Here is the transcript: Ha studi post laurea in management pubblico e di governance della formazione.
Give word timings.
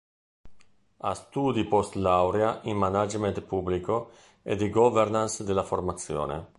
Ha 1.05 1.11
studi 1.13 1.63
post 1.73 1.93
laurea 1.93 2.61
in 2.63 2.75
management 2.75 3.41
pubblico 3.41 4.09
e 4.41 4.55
di 4.55 4.67
governance 4.71 5.43
della 5.43 5.61
formazione. 5.61 6.47